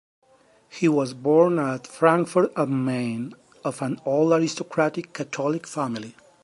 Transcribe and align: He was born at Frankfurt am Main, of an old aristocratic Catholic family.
He 0.67 0.87
was 0.89 1.13
born 1.13 1.59
at 1.59 1.85
Frankfurt 1.85 2.51
am 2.57 2.83
Main, 2.85 3.35
of 3.63 3.83
an 3.83 4.01
old 4.03 4.33
aristocratic 4.33 5.13
Catholic 5.13 5.67
family. 5.67 6.15